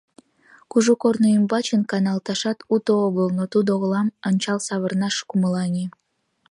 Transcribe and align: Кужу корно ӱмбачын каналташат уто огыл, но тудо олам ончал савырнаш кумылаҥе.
Кужу 0.71 0.93
корно 1.01 1.27
ӱмбачын 1.37 1.81
каналташат 1.91 2.57
уто 2.73 2.93
огыл, 3.07 3.27
но 3.37 3.43
тудо 3.53 3.71
олам 3.83 4.07
ончал 4.27 4.59
савырнаш 4.67 5.15
кумылаҥе. 5.29 5.85